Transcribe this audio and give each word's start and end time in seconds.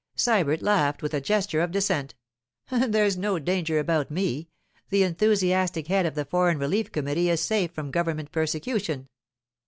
Sybert 0.17 0.63
laughed, 0.63 1.03
with 1.03 1.13
a 1.13 1.21
gesture 1.21 1.61
of 1.61 1.69
dissent. 1.69 2.15
'There's 2.71 3.17
no 3.17 3.37
danger 3.37 3.77
about 3.77 4.09
me. 4.09 4.49
The 4.89 5.03
enthusiastic 5.03 5.85
head 5.89 6.07
of 6.07 6.15
the 6.15 6.25
Foreign 6.25 6.57
Relief 6.57 6.91
Committee 6.91 7.29
is 7.29 7.39
safe 7.41 7.71
from 7.75 7.91
government 7.91 8.31
persecution. 8.31 9.09